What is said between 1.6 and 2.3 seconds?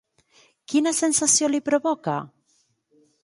provoca?